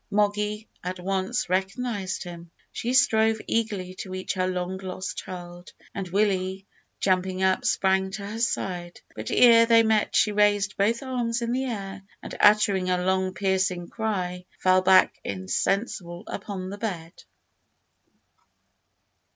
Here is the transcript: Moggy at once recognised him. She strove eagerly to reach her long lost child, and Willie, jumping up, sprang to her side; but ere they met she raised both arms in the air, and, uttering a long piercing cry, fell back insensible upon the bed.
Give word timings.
Moggy 0.09 0.67
at 0.83 0.99
once 0.99 1.47
recognised 1.47 2.23
him. 2.23 2.49
She 2.71 2.95
strove 2.95 3.39
eagerly 3.45 3.93
to 3.99 4.09
reach 4.09 4.33
her 4.33 4.47
long 4.47 4.79
lost 4.79 5.17
child, 5.19 5.73
and 5.93 6.07
Willie, 6.07 6.65
jumping 6.99 7.43
up, 7.43 7.65
sprang 7.65 8.09
to 8.13 8.25
her 8.25 8.39
side; 8.39 8.99
but 9.15 9.29
ere 9.29 9.67
they 9.67 9.83
met 9.83 10.15
she 10.15 10.31
raised 10.31 10.75
both 10.75 11.03
arms 11.03 11.43
in 11.43 11.51
the 11.51 11.65
air, 11.65 12.01
and, 12.23 12.33
uttering 12.39 12.89
a 12.89 13.03
long 13.05 13.35
piercing 13.35 13.89
cry, 13.89 14.45
fell 14.57 14.81
back 14.81 15.19
insensible 15.23 16.23
upon 16.25 16.71
the 16.71 16.79
bed. 16.79 17.13